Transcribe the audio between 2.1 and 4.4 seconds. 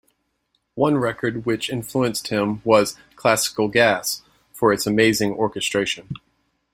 him was "Classical Gas"